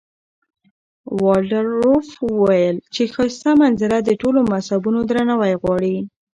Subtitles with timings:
[1.21, 5.95] والډروف وویل چې ښایسته منظره د ټولو مذهبونو درناوی غواړي.